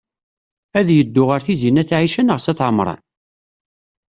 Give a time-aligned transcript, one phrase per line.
[0.79, 3.01] Ad yeddu ɣer Tizi n at Ɛica neɣ s at Ɛemṛan?